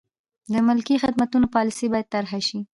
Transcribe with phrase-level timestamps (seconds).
[0.51, 2.59] د ملکي خدمتونو پالیسي باید طرحه شي.